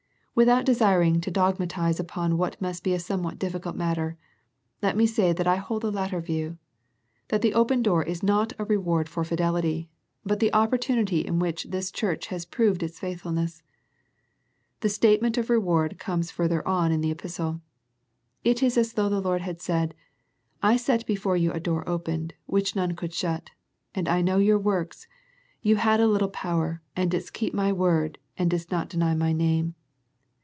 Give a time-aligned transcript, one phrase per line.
[0.33, 4.17] Without desiring to dogmatize upon what must be a somewhat difficult matter,
[4.81, 6.57] let me say that I hold the latter view,
[7.27, 9.89] that the open door is not a reward for fidelity,
[10.23, 13.61] but the opportunity in which this church has proved its faithfulness.
[14.79, 17.61] The statement of reward comes further on in the epistle.
[18.43, 19.93] It is as though the Lord had said,
[20.63, 23.51] I set before you a door opened, which none could shut,
[23.93, 25.07] and I know your works,
[25.61, 29.33] you had a little power, and didst keep My word, and didst not deny My
[29.33, 29.75] name.